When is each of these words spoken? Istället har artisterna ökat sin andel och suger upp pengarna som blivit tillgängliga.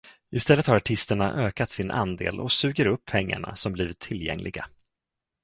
Istället 0.31 0.67
har 0.67 0.75
artisterna 0.75 1.33
ökat 1.33 1.69
sin 1.69 1.91
andel 1.91 2.39
och 2.39 2.51
suger 2.51 2.85
upp 2.85 3.05
pengarna 3.05 3.55
som 3.55 3.73
blivit 3.73 3.99
tillgängliga. 3.99 4.65